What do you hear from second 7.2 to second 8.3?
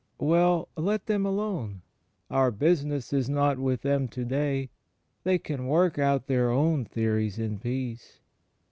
in peace.